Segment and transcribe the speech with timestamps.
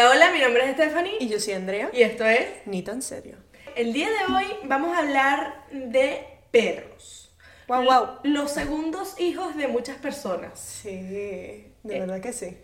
[0.00, 1.90] Hola, hola, mi nombre es Stephanie Y yo soy Andrea.
[1.92, 2.46] y esto es...
[2.66, 3.36] Ni tan serio.
[3.74, 7.36] El día de hoy vamos a hablar de perros.
[7.66, 8.08] Guau, guau.
[8.22, 10.56] Los segundos hijos de muchas personas.
[10.60, 10.92] Sí,
[11.82, 12.56] de verdad que sí.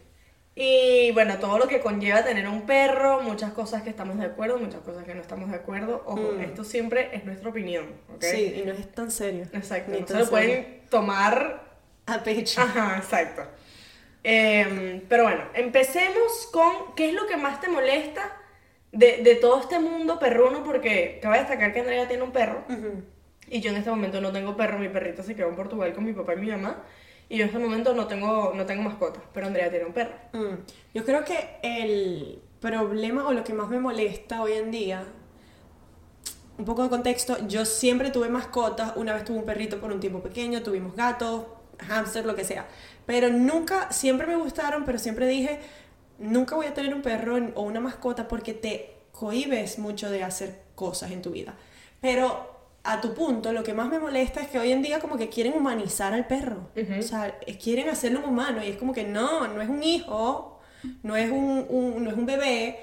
[0.54, 4.58] Y bueno, todo lo que conlleva tener un perro, muchas cosas que estamos de acuerdo,
[4.58, 6.04] muchas cosas que no estamos de acuerdo.
[6.06, 6.40] Ojo, Mm.
[6.42, 8.22] esto siempre es nuestra opinión, ¿ok?
[8.22, 9.46] Sí, y no es tan serio.
[9.52, 10.30] Exacto, Ni no se tan lo serio.
[10.30, 11.64] pueden tomar
[12.06, 12.60] A pecho.
[12.60, 13.42] Ajá, exacto.
[14.24, 18.32] Em, pero bueno, empecemos con qué es lo que más te molesta
[18.90, 23.02] de, de todo este mundo perruno, porque cabe destacar que Andrea tiene un perro Ujú.
[23.48, 26.04] y yo en este momento no tengo perro, mi perrita se quedó en Portugal con
[26.04, 26.82] mi papá y mi mamá
[27.28, 30.14] y yo en este momento no tengo, no tengo mascota, pero Andrea tiene un perro.
[30.32, 30.54] Mm.
[30.94, 35.04] Yo creo que el problema o lo que más me molesta hoy en día,
[36.56, 40.00] un poco de contexto, yo siempre tuve mascotas, una vez tuve un perrito por un
[40.00, 41.44] tiempo pequeño, tuvimos gatos,
[41.84, 42.66] hámster, lo que sea,
[43.06, 45.60] pero nunca, siempre me gustaron, pero siempre dije,
[46.18, 50.60] nunca voy a tener un perro o una mascota porque te cohibes mucho de hacer
[50.74, 51.54] cosas en tu vida.
[52.00, 55.16] Pero a tu punto, lo que más me molesta es que hoy en día como
[55.16, 56.68] que quieren humanizar al perro.
[56.76, 56.98] Ujú.
[56.98, 59.82] O sea, es- quieren hacerlo un humano y es como que no, no es un
[59.82, 60.60] hijo,
[61.02, 62.80] no es un, un- no es un bebé.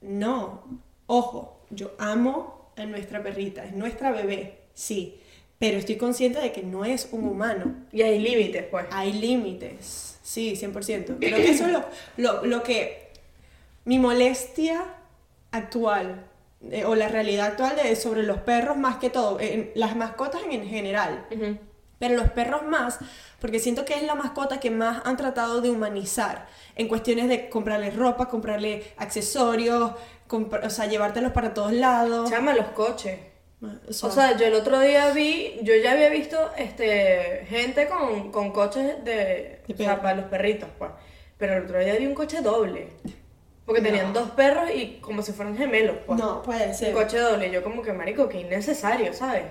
[0.00, 0.64] No,
[1.06, 5.20] ojo, yo amo a nuestra perrita, es nuestra bebé, sí,
[5.64, 7.74] pero estoy consciente de que no es un humano.
[7.90, 8.84] Y hay límites, pues.
[8.90, 11.16] Hay límites, sí, 100%.
[11.20, 11.84] Creo que eso es lo,
[12.18, 13.08] lo, lo que
[13.86, 14.84] mi molestia
[15.52, 16.26] actual
[16.70, 20.42] eh, o la realidad actual de, sobre los perros más que todo, en- las mascotas
[20.50, 21.56] en general, Ujú.
[21.98, 22.98] pero los perros más,
[23.40, 27.48] porque siento que es la mascota que más han tratado de humanizar en cuestiones de
[27.48, 29.92] comprarle ropa, comprarle accesorios,
[30.30, 32.28] o sea, llevártelos para todos lados.
[32.28, 33.18] Chama los coches.
[33.88, 37.86] O sea, O sea, yo el otro día vi, yo ya había visto este gente
[37.88, 39.14] con, con coches de,
[39.66, 40.02] De o sea, perro.
[40.02, 40.90] para los perritos, pues.
[41.38, 42.88] Pero el otro día vi un coche doble.
[43.66, 43.88] Porque No.
[43.88, 46.18] tenían dos perros y como si fueran gemelos, pues.
[46.18, 46.92] no puede Un ser.
[46.92, 47.50] coche doble.
[47.50, 49.44] Yo como que, marico, que innecesario, ¿sabes?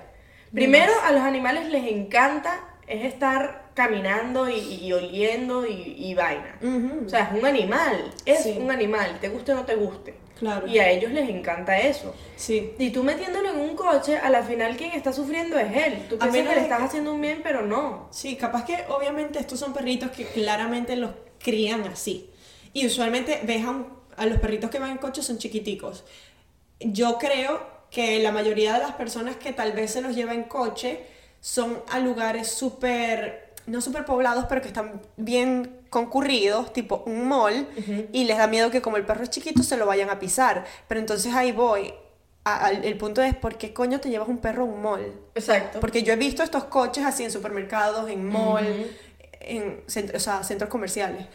[0.54, 6.58] Primero, a los animales les encanta es estar caminando y, y oliendo y, y vaina.
[7.06, 8.12] O sea, es un animal.
[8.26, 8.56] Es Sí.
[8.60, 10.16] un animal, te guste o no te guste.
[10.38, 10.68] Claro.
[10.68, 12.14] Y a ellos les encanta eso.
[12.36, 12.74] Sí.
[12.78, 16.06] Y tú metiéndolo en un coche, a la final quien está sufriendo es él.
[16.10, 18.08] Tú piensas que le estás que- haciendo un bien, pero no.
[18.12, 22.30] Sí, capaz que obviamente estos son perritos que claramente los crían así.
[22.74, 26.04] Y usualmente ves a, un- a los perritos que van en coche son chiquiticos.
[26.80, 30.44] Yo creo que la mayoría de las personas que tal vez se los lleva en
[30.44, 31.06] coche
[31.40, 37.68] son a lugares súper, no súper poblados, pero que están bien concurridos, tipo un mall,
[38.12, 40.66] y les da miedo que como el perro es chiquito se lo vayan a pisar.
[40.88, 41.94] Pero entonces ahí voy.
[42.46, 45.14] a- el punto es, ¿por qué coño te llevas un perro a un mall?
[45.34, 45.80] Exacto.
[45.80, 48.92] Porque yo he visto estos coches así en supermercados, en mall,
[49.40, 49.82] en
[50.14, 51.26] o sea, centros comerciales.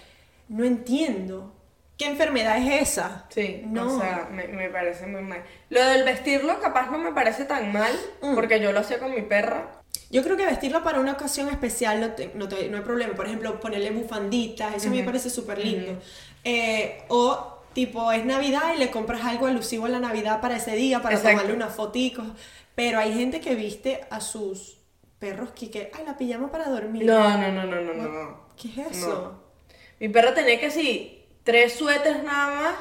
[0.48, 1.54] No entiendo.
[1.96, 3.24] ¿Qué enfermedad es esa?
[3.30, 3.96] Sí, No.
[3.96, 5.42] o sea, me, me parece muy mal.
[5.70, 8.34] Lo del vestirlo capaz no me parece tan mal, Mm.
[8.34, 9.77] porque yo lo hacía con mi perra.
[10.10, 13.14] Yo creo que vestirlo para una ocasión especial no, te- no, te- no hay problema.
[13.14, 15.06] Por ejemplo, ponerle bufanditas, eso me Ujú.
[15.06, 15.98] parece súper lindo.
[16.44, 20.74] Eh, o tipo, es Navidad y le compras algo alusivo a la Navidad para ese
[20.74, 21.36] día, para Exacto.
[21.38, 22.26] tomarle unas foticos.
[22.74, 24.78] Pero hay gente que viste a sus
[25.18, 27.04] perros que, que ay, la pijama para dormir.
[27.04, 28.40] No, no, no, no, no, no.
[28.56, 29.08] ¿Qué es eso?
[29.08, 29.48] No.
[30.00, 32.74] Mi perra tenía que sí, tres suéteres nada más.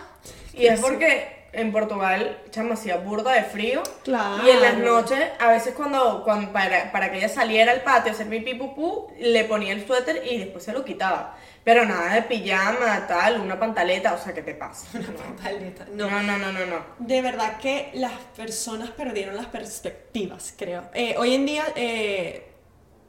[0.54, 3.82] Y es porque en Portugal, chama, hacía burda de frío.
[4.04, 4.46] Claro.
[4.46, 8.12] Y en las noches, a veces cuando, cuando para, para que ella saliera al patio
[8.12, 11.38] a hacer mi pipupú, le ponía el suéter y después se lo quitaba.
[11.64, 14.88] Pero nada de pijama, tal, una pantaleta, o sea, ¿qué te pasa?
[15.18, 16.66] Pantaleta, No, no, no, no, no.
[16.66, 16.86] no.
[17.00, 20.84] De verdad que las personas perdieron las perspectivas, creo.
[20.94, 22.48] Eh, hoy en día, eh,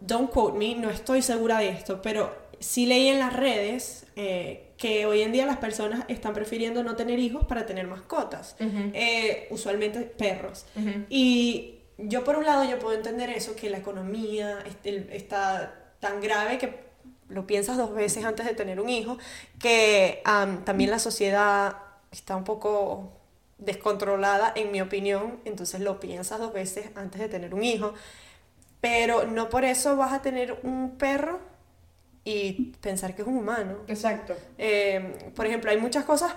[0.00, 4.67] don't quote me, no estoy segura de esto, pero sí leí en las redes eh,
[4.78, 8.90] que hoy en día las personas están prefiriendo no tener hijos para tener mascotas, Ujú.
[8.94, 10.64] Eh, usualmente perros.
[10.76, 11.04] Ujú.
[11.10, 14.60] Y yo por un lado yo puedo entender eso, que la economía
[15.10, 16.86] está tan grave que
[17.28, 19.18] lo piensas dos veces antes de tener un hijo,
[19.58, 21.76] que am, también la sociedad
[22.12, 23.12] está un poco
[23.58, 27.92] descontrolada, en mi opinión, entonces lo piensas dos veces antes de tener un hijo,
[28.80, 31.40] pero no por eso vas a tener un perro
[32.30, 33.78] y pensar que es un humano.
[33.88, 34.36] Exacto.
[34.58, 36.32] Eh, por ejemplo, hay muchas cosas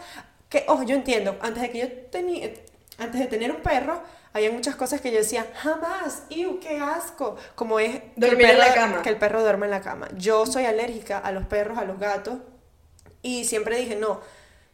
[0.48, 2.50] que, ojo, yo entiendo, antes de que yo tenía,
[2.98, 4.02] antes de tener un perro,
[4.34, 7.36] había muchas cosas que yo decía, jamás, ¡iu, qué asco!
[7.56, 9.02] Como es que el Dormir en la perro- cama.
[9.02, 10.08] Que el perro duerma en la cama.
[10.16, 12.38] Yo soy alérgica a los perros, a los gatos,
[13.22, 14.22] y siempre dije, no,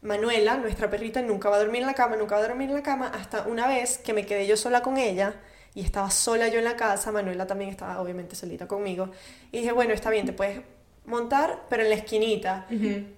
[0.02, 2.76] Manuela, nuestra perrita, nunca va a dormir en la cama, nunca va a dormir en
[2.76, 5.34] la cama, hasta una vez que me quedé yo sola con ella,
[5.74, 9.10] y estaba sola yo en la casa, Manuela también estaba obviamente solita conmigo,
[9.52, 10.62] y dije, bueno, está bien, te puedes
[11.08, 12.68] montar, pero en la esquinita.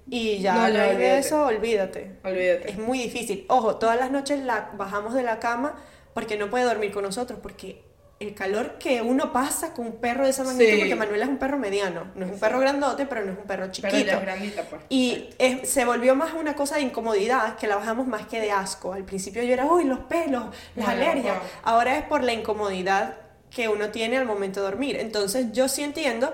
[0.10, 1.18] Y ya, No, a raíz de olvídate.
[1.20, 2.12] eso, olvídate.
[2.24, 2.72] Olvídate.
[2.72, 3.46] Es muy difícil.
[3.50, 5.76] Ojo, todas las noches la bajamos de la cama
[6.14, 7.84] porque no puede dormir con nosotros, porque
[8.20, 10.78] el calor que uno pasa con un perro de esa magnitud, Sí.
[10.80, 13.46] porque Manuela es un perro mediano, no es un perro grandote, pero no es un
[13.46, 13.94] perro chiquito.
[13.96, 14.82] Pero ya es grandita, pues.
[14.90, 18.52] Y es- se volvió más una cosa de incomodidad que la bajamos más que de
[18.52, 18.92] asco.
[18.94, 20.46] Al principio yo era, uy, los pelos,
[20.76, 21.38] las alergias.
[21.64, 23.16] Ahora es por la incomodidad
[23.50, 24.98] que uno tiene al momento de dormir.
[24.98, 26.34] Entonces yo sí entiendo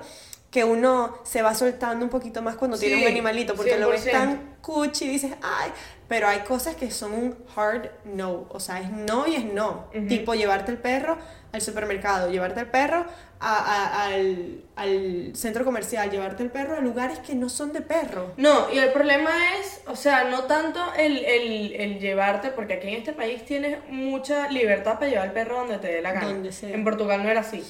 [0.56, 4.06] que uno se va soltando un poquito más cuando tiene un animalito, porque lo ves
[4.08, 4.12] 100%.
[4.12, 5.70] tan cuchi y dices, ay,
[6.08, 9.90] pero hay cosas que son un hard no, o sea, es no y es no.
[10.08, 11.18] Tipo llevarte el perro
[11.52, 13.06] al supermercado, llevarte el perro
[13.42, 17.82] a- a- al, al centro comercial, llevarte el perro a lugares que no son de
[17.82, 18.32] perro.
[18.38, 22.88] No, y el problema es, o sea, no tanto el, el, el llevarte, porque aquí
[22.88, 26.28] en este país tienes mucha libertad para llevar el perro donde te dé la gana.
[26.28, 26.70] Donde sea.
[26.70, 27.62] En Portugal no era así.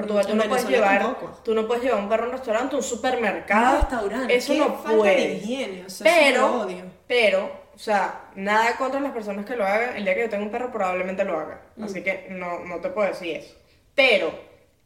[0.00, 1.38] Portugal tú no puedes llevar, tampoco.
[1.44, 4.66] tú no puedes llevar un perro a un restaurante, un supermercado, Un restaurante, eso no
[4.74, 5.42] falta de puedes.
[5.42, 6.84] higiene, o sea, eso pero, lo odio.
[7.06, 9.96] pero, o sea, nada contra las personas que lo hagan.
[9.96, 11.84] El día que yo tenga un perro probablemente lo haga, Mm.
[11.84, 13.56] así que no, no te puedo decir eso.
[13.94, 14.32] Pero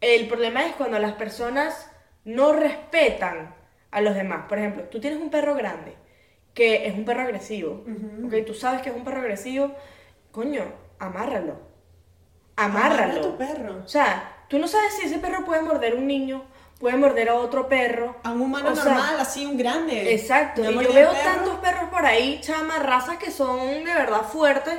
[0.00, 1.90] el problema es cuando las personas
[2.24, 3.54] no respetan
[3.90, 4.46] a los demás.
[4.48, 5.94] Por ejemplo, tú tienes un perro grande
[6.54, 7.84] que es un perro agresivo,
[8.26, 8.34] ¿ok?
[8.46, 9.74] Tú sabes que es un perro agresivo,
[10.30, 10.62] coño,
[11.00, 11.58] amárralo.
[12.56, 13.02] Amárralo.
[13.02, 13.82] Amarra a tu perro.
[13.84, 16.44] O sea, tú no sabes si ese perro puede morder a un niño,
[16.78, 18.16] puede morder a otro perro.
[18.22, 20.12] A un humano O sea, normal, así, un grande.
[20.14, 21.22] Exacto, No y yo veo perro.
[21.24, 24.78] tantos perros por ahí, chama, razas que son de verdad fuertes,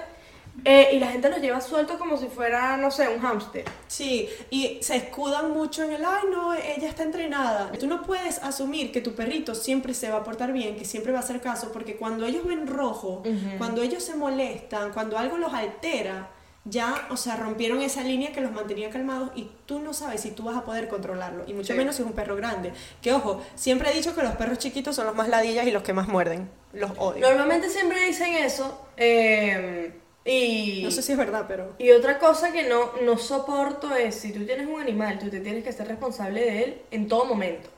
[0.63, 3.65] eh, y la gente los lleva sueltos como si fuera, no sé, un hámster.
[3.87, 7.71] Sí, y se escudan mucho en el, ay, no, ella está entrenada.
[7.77, 11.11] Tú no puedes asumir que tu perrito siempre se va a portar bien, que siempre
[11.11, 13.21] va a hacer caso, porque cuando ellos ven rojo,
[13.57, 16.29] cuando ellos se molestan, cuando algo los altera,
[16.65, 20.31] ya, o sea, rompieron esa línea que los mantenía calmados y tú no sabes si
[20.31, 21.77] tú vas a poder controlarlo, y mucho Sí.
[21.77, 22.73] menos si es un perro grande.
[23.01, 25.83] Que ojo, siempre he dicho que los perros chiquitos son los más ladillas y los
[25.83, 26.49] que más muerden.
[26.73, 27.21] Los odio.
[27.21, 30.81] Normalmente siempre dicen eso, eh, y...
[30.83, 31.75] No sé si es verdad, pero...
[31.77, 35.39] Y otra cosa que no, no soporto es, si tú tienes un animal, tú te
[35.39, 37.69] tienes que ser responsable de él en todo momento.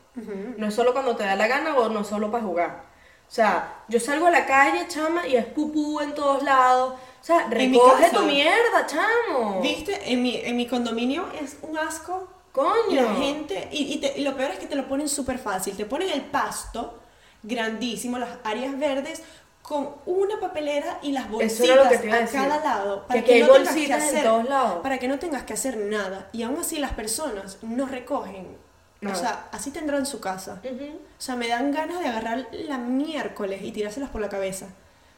[0.58, 2.84] No es solo cuando te da la gana o no solo para jugar.
[3.28, 6.94] O sea, yo salgo a la calle, chama, y es pupú en todos lados.
[7.22, 8.18] O sea, En mi recoge casa.
[8.18, 9.60] tu mierda, chamo.
[9.62, 10.12] ¿Viste?
[10.14, 12.28] En mi, en mi condominio es un asco.
[12.52, 12.74] Coño.
[12.90, 15.38] Y la gente, y, y te- y lo peor es que te lo ponen súper
[15.38, 15.76] fácil.
[15.78, 17.00] Te ponen el pasto
[17.44, 19.22] grandísimo, las áreas verdes,
[19.62, 22.40] con una papelera y las bolsitas lo que a decir.
[22.40, 23.06] cada lado.
[23.08, 24.80] Que aquí hay no tengas en hacer- todos lados.
[24.82, 26.30] Para que no tengas que hacer nada.
[26.32, 28.58] Y aún así las personas no recogen.
[29.06, 30.60] O sea, así tendrán su casa.
[30.64, 34.68] O sea, me dan ganas de agarrar la miércoles y tirárselas por la cabeza.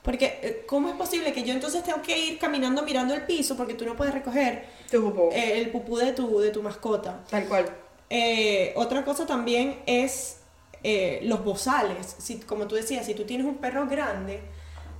[0.02, 3.58] Porque, eh, ¿cómo es posible que yo entonces tengo que ir caminando mirando el piso
[3.58, 5.30] porque tú no puedes recoger Tu pupú.
[5.32, 7.20] eh, el pupú de tu, de tu mascota?
[7.30, 7.66] Tal cual.
[8.10, 10.38] Eh, otra cosa también es
[10.84, 12.16] eh, los bozales.
[12.18, 14.40] Si, como tú decías, si tú tienes un perro grande,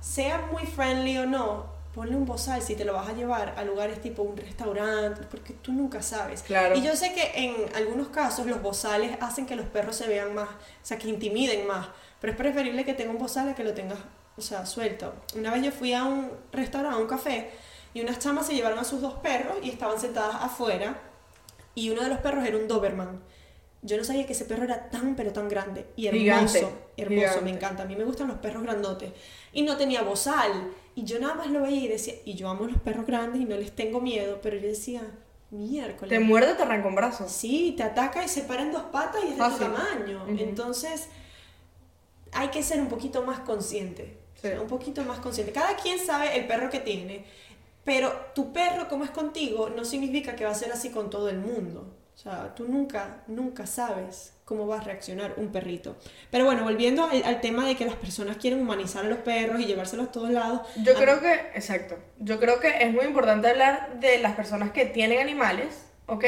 [0.00, 3.64] sea muy friendly o no, ponle un bozal si te lo vas a llevar a
[3.64, 6.42] lugares tipo un restaurante, porque tú nunca sabes.
[6.42, 6.76] Claro.
[6.76, 10.34] Y yo sé que en algunos casos los bozales hacen que los perros se vean
[10.34, 11.88] más, o sea, que intimiden más,
[12.20, 13.98] pero es preferible que tenga un bozal a que lo tengas,
[14.40, 15.14] o sea, suelto.
[15.36, 17.50] Una vez yo fui a un restaurante, a un café,
[17.94, 20.98] y unas chamas se llevaron a sus dos perros y estaban sentadas afuera,
[21.74, 23.20] y uno de los perros era un Doberman.
[23.82, 26.22] Yo no sabía que ese perro era tan, pero tan grande y hermoso.
[26.58, 26.58] Gigante,
[26.98, 27.40] Hermoso, gigante.
[27.42, 27.82] me encanta.
[27.84, 29.10] A mí me gustan los perros grandotes.
[29.54, 30.70] Y no tenía bozal.
[30.94, 33.46] Y yo nada más lo veía y decía, y yo amo los perros grandes y
[33.46, 35.00] no les tengo miedo, pero yo decía,
[35.50, 36.10] miércoles.
[36.10, 37.26] Te muerde, te arranca un brazo.
[37.26, 39.58] Sí, te ataca y se para en dos patas y es de tu Fácil.
[39.72, 40.24] tamaño.
[40.24, 40.36] Ujú.
[40.38, 41.08] Entonces,
[42.32, 44.18] hay que ser un poquito más consciente.
[44.40, 44.48] Sí.
[44.60, 45.52] Un poquito más consciente.
[45.52, 47.24] Cada quien sabe el perro que tiene,
[47.84, 51.28] pero tu perro como es contigo no significa que va a ser así con todo
[51.28, 51.96] el mundo.
[52.14, 55.96] O sea, tú nunca, nunca sabes cómo va a reaccionar un perrito.
[56.30, 59.60] Pero bueno, volviendo al, al tema de que las personas quieren humanizar a los perros
[59.60, 60.60] y llevárselos a todos lados.
[60.82, 64.84] Yo creo que, exacto, yo creo que es muy importante hablar de las personas que
[64.84, 66.24] tienen animales, ¿ok?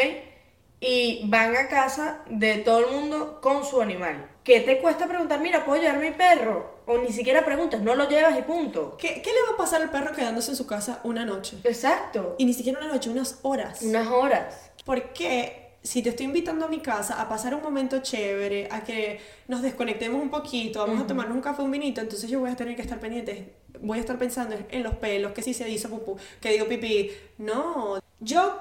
[0.81, 4.31] Y van a casa de todo el mundo con su animal.
[4.45, 6.72] ¿Qué te cuesta preguntar, mira, ¿puedo llevar mi perro?
[6.87, 8.97] O ni siquiera preguntas, no lo llevas y punto.
[8.97, 11.59] ¿Qué, ¿Qué le va a pasar al perro quedándose en su casa una noche?
[11.65, 12.35] Exacto.
[12.39, 13.83] Y ni siquiera una noche, unas horas.
[13.83, 14.71] Unas horas.
[14.85, 19.21] Porque si te estoy invitando a mi casa a pasar un momento chévere, a que
[19.49, 22.57] nos desconectemos un poquito, vamos a tomarnos un café, un vinito, entonces yo voy a
[22.57, 25.89] tener que estar pendiente, voy a estar pensando en los pelos, que si se hizo
[25.89, 27.11] pupú, que digo pipí.
[27.39, 28.61] No, yo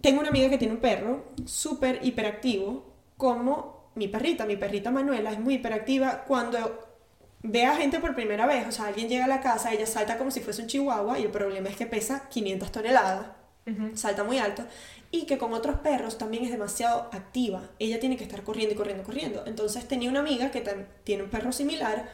[0.00, 2.84] tengo una amiga que tiene un perro súper hiperactivo,
[3.16, 4.46] como mi perrita.
[4.46, 6.89] Mi perrita Manuela es muy hiperactiva cuando
[7.42, 10.18] ve a gente por primera vez, o sea, alguien llega a la casa, ella salta
[10.18, 13.26] como si fuese un chihuahua y el problema es que pesa 500 toneladas,
[13.94, 14.64] salta muy alto
[15.12, 17.70] y que con otros perros también es demasiado activa.
[17.78, 19.44] Ella tiene que estar corriendo y corriendo, corriendo.
[19.46, 20.60] Entonces tenía una amiga que
[21.04, 22.08] tiene un perro similar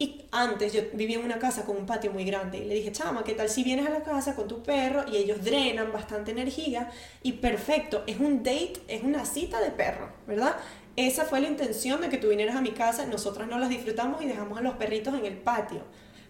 [0.00, 2.90] y antes yo vivía en una casa con un patio muy grande y le dije,
[2.90, 6.30] chama, ¿qué tal si vienes a la casa con tu perro y ellos drenan bastante
[6.30, 6.90] energía
[7.22, 10.56] y perfecto, es un date, es una cita de perro, ¿verdad?
[10.96, 14.22] Esa fue la intención de que tú vinieras a mi casa, nosotras no las disfrutamos
[14.22, 15.82] y dejamos a los perritos en el patio.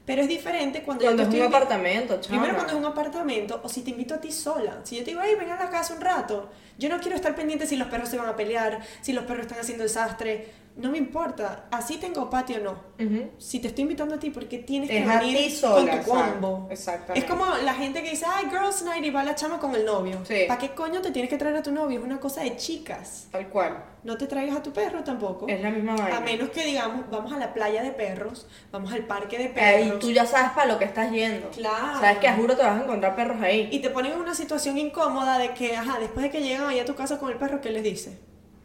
[0.07, 2.39] Pero es diferente cuando, yo Cuando te es un estoy apartamento, chama.
[2.39, 4.81] Primero cuando es un apartamento o si te invito a ti sola.
[4.83, 6.51] Si yo te digo, hey, ven a la casa un rato.
[6.79, 9.43] Yo no quiero estar pendiente si los perros se van a pelear, si los perros
[9.43, 10.49] están haciendo desastre.
[10.81, 11.67] No me importa.
[11.71, 12.91] Así tengo patio o no.
[13.39, 16.11] Si te estoy invitando a ti, porque tienes que Es a venir sola, con tu
[16.11, 16.69] combo?
[16.71, 17.19] exactamente.
[17.21, 19.85] Es como la gente que dice, ay, girls night y va la chama con el
[19.85, 20.19] novio.
[20.25, 20.45] Sí.
[20.49, 21.99] ¿Para qué coño te tienes que traer a tu novio?
[21.99, 23.29] Es una cosa de chicas.
[23.31, 23.85] Tal cual.
[24.03, 25.47] No te traigas a tu perro tampoco.
[25.49, 26.17] Es la misma vaina.
[26.17, 29.85] A menos que digamos, vamos a la playa de perros, vamos al parque de Ahí
[29.85, 29.99] perros.
[30.01, 31.49] tú ya sabes para lo que estás yendo.
[31.51, 32.01] Claro.
[32.01, 33.69] Sabes que a juro te vas a encontrar perros ahí.
[33.71, 36.79] Y te ponen en una situación incómoda de que, ajá, después de que llegan ahí
[36.79, 38.19] a tu casa con el perro, ¿qué les dice?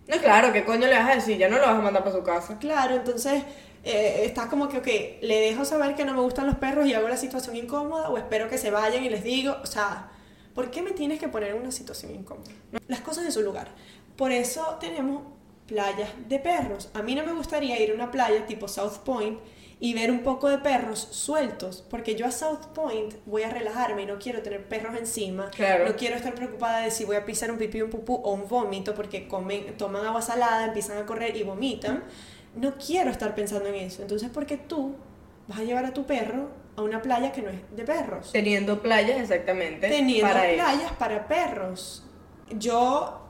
[0.08, 1.38] No, claro, ¿qué coño le vas a decir?
[1.38, 2.60] Ya no lo vas a mandar para su casa.
[2.60, 3.44] Claro, entonces
[3.84, 6.94] eh, estás como que, ok, le dejo saber que no me gustan los perros y
[6.94, 10.12] hago la situación incómoda o espero que se vayan y les digo, o sea,
[10.54, 12.52] ¿por qué me tienes que poner en una situación incómoda?
[12.88, 13.70] Las cosas en su lugar.
[14.16, 15.24] Por eso tenemos
[15.68, 16.90] playas de perros.
[16.94, 19.40] A mí no me gustaría ir a una playa tipo South Point
[19.80, 24.04] y ver un poco de perros sueltos, porque yo a South Point voy a relajarme
[24.04, 25.86] y no quiero tener perros encima, Claro.
[25.86, 28.48] no quiero estar preocupada de si voy a pisar un pipí, un pupú o un
[28.48, 32.04] vómito, porque comen, toman agua salada, empiezan a correr y vomitan.
[32.56, 34.02] No quiero estar pensando en eso.
[34.02, 34.96] Entonces, ¿por qué tú
[35.48, 38.32] vas a llevar a tu perro a una playa que no es de perros?
[38.32, 39.90] Teniendo playas, exactamente.
[39.90, 42.04] Teniendo para playas para perros.
[42.52, 43.22] Yo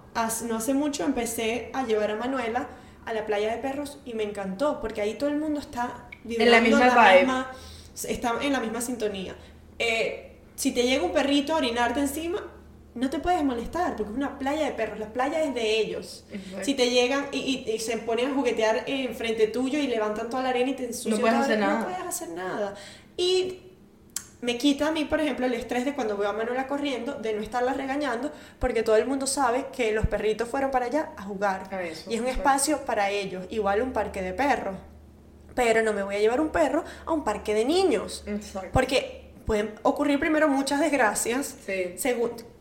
[0.48, 2.68] no hace mucho empecé a llevar a Manuela
[3.06, 6.52] a la playa de perros y me encantó porque ahí todo el mundo está En
[6.52, 6.80] la misma
[7.10, 7.20] vibe.
[7.26, 7.52] misma-
[8.10, 9.36] está en la misma sintonía.
[9.80, 12.42] Eh, si te llega un perrito a orinarte encima,
[12.94, 16.24] no te puedes molestar porque es una playa de perros, la playa es de ellos.
[16.32, 16.64] Exacto.
[16.64, 20.44] Si te llegan y, y- y se ponen a juguetear enfrente tuyo y levantan toda
[20.44, 21.80] la arena y te ensucian puedes nada.
[21.80, 22.74] No puedes hacer nada.
[23.18, 23.60] Y
[24.42, 27.34] me quita a mí, por ejemplo, el estrés de cuando veo a Manuela corriendo, de
[27.34, 31.24] no estarla regañando, porque todo el mundo sabe que los perritos fueron para allá a
[31.24, 31.68] jugar.
[31.74, 34.76] A eso, y es un espacio para ellos, igual un parque de perros.
[35.56, 38.24] Pero no me voy a llevar un perro a un parque de niños.
[38.28, 38.70] Exacto.
[38.74, 41.96] Porque pueden ocurrir primero muchas desgracias, Sí.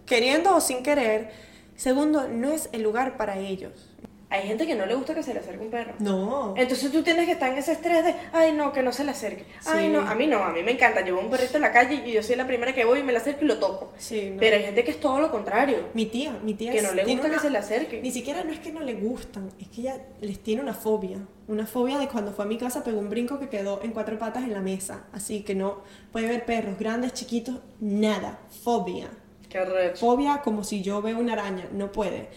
[0.07, 1.31] Queriendo o sin querer.
[1.77, 3.91] Segundo, no es el lugar para ellos.
[4.31, 5.95] Hay gente que no le gusta que se le acerque un perro.
[5.99, 6.55] No.
[6.57, 9.13] Entonces tú tienes que estar en ese estrés de, ay no, que no se le
[9.13, 9.45] acerque.
[9.67, 9.93] Ay Sí.
[9.93, 11.03] no, a mí no, a mí me encanta.
[11.03, 13.13] Llevo un perrito en la calle y yo soy la primera que voy y me
[13.13, 13.93] le acerco y lo toco.
[13.97, 14.41] Sí, no.
[14.41, 15.89] Pero hay gente que es todo lo contrario.
[15.95, 18.01] Mi tía, mi tía Que no le gusta que se le acerque.
[18.03, 21.19] Ni siquiera no es que no le gustan, es que ella les tiene una fobia.
[21.47, 24.19] Una fobia de cuando fue a mi casa pegó un brinco que quedó en cuatro
[24.19, 25.05] patas en la mesa.
[25.13, 28.39] Así que no puede ver perros grandes, chiquitos, nada.
[28.63, 29.11] Fobia.
[29.49, 29.93] Qué.
[29.95, 32.29] Fobia como si yo veo una araña, no puede.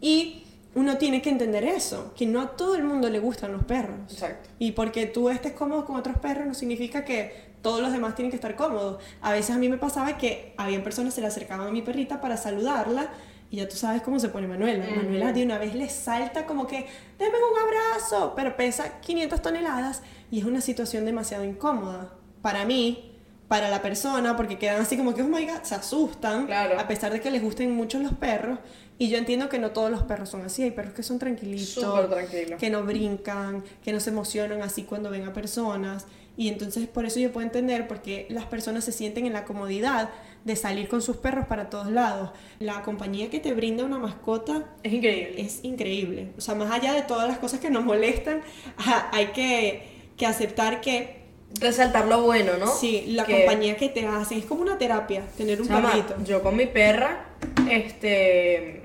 [0.00, 0.42] Y
[0.76, 3.96] uno tiene que entender eso, que no a todo el mundo le gustan los perros.
[4.12, 4.48] Exacto.
[4.58, 8.30] Y porque tú estés cómodo con otros perros no significa que todos los demás tienen
[8.30, 9.02] que estar cómodos.
[9.22, 11.82] A veces a mí me pasaba que había personas que se le acercaban a mi
[11.82, 13.08] perrita para saludarla
[13.50, 14.84] y ya tú sabes cómo se pone Manuela.
[14.94, 16.86] Manuela de una vez le salta como que,
[17.18, 23.12] deme un abrazo, pero pesa 500 toneladas y es una situación demasiado incómoda para mí.
[23.48, 26.80] Para la persona, porque quedan así como que, oh my god, se asustan, Claro.
[26.80, 28.58] a pesar de que les gusten mucho los perros.
[28.98, 32.08] Y yo entiendo que no todos los perros son así, hay perros que son tranquilitos,
[32.10, 32.56] tranquilo.
[32.56, 36.06] que no brincan, que no se emocionan así cuando ven a personas.
[36.38, 39.44] Y entonces por eso yo puedo entender por qué las personas se sienten en la
[39.44, 40.10] comodidad
[40.44, 42.30] de salir con sus perros para todos lados.
[42.58, 45.40] La compañía que te brinda una mascota Es increíble.
[45.40, 46.28] es increíble.
[46.38, 48.42] O sea, más allá de todas las cosas que nos molestan,
[48.76, 51.24] ajá, hay que, que aceptar que
[51.60, 52.66] Resaltar lo bueno, ¿no?
[52.66, 56.14] sí, la Que- compañía que te hacen es como una terapia, tener un Chama, perrito.
[56.24, 57.28] yo con mi perra,
[57.70, 58.82] este,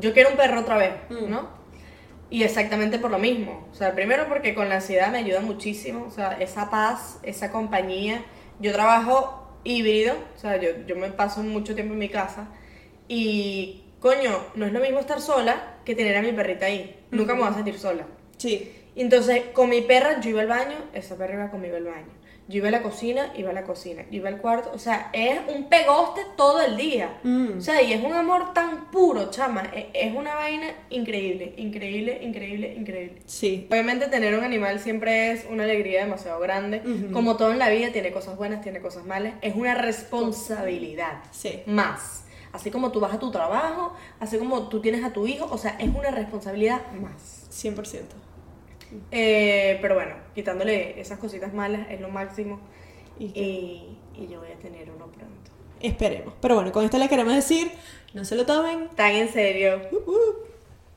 [0.00, 1.30] yo quiero un perro otra vez, Mm.
[1.30, 1.48] ¿no?
[2.30, 3.66] Y exactamente por lo mismo.
[3.70, 6.04] O sea, primero porque con la ansiedad me ayuda muchísimo.
[6.06, 8.24] O sea, esa paz, esa compañía.
[8.58, 12.48] Yo trabajo híbrido, o sea, yo, yo me paso mucho tiempo en mi casa.
[13.08, 16.98] Y, coño, no es lo mismo estar sola que tener a mi perrita ahí.
[17.10, 18.04] Nunca me voy a sentir sola.
[18.36, 22.12] Sí, Entonces, con mi perra, yo iba al baño, esa perra iba conmigo al baño.
[22.46, 24.02] Yo iba a la cocina, iba a la cocina.
[24.10, 27.18] Yo iba al cuarto, o sea, es un pegoste todo el día.
[27.22, 27.58] Mm.
[27.58, 29.62] O sea, y es un amor tan puro, chama.
[29.72, 33.22] e- Es una vaina increíble, increíble, increíble, increíble.
[33.24, 33.66] sí.
[33.70, 36.82] Obviamente tener un animal siempre es una alegría demasiado grande.
[36.84, 37.12] Ujú.
[37.12, 39.34] Como todo en la vida, tiene cosas buenas, tiene cosas malas.
[39.40, 41.22] Es una responsabilidad.
[41.30, 41.62] Sí.
[41.66, 42.24] Más.
[42.52, 45.58] Así como tú vas a tu trabajo, así como tú tienes a tu hijo, o
[45.58, 47.48] sea, es una responsabilidad más.
[47.50, 48.02] 100%.
[49.10, 52.60] Eh, pero bueno, quitándole esas cositas malas es lo máximo.
[53.18, 55.50] Y y yo voy a tener uno pronto.
[55.80, 56.34] Esperemos.
[56.40, 57.70] Pero bueno, con esto le queremos decir,
[58.14, 58.88] no se lo tomen.
[58.96, 59.80] Tan en serio.
[59.90, 60.53] Uh, uh.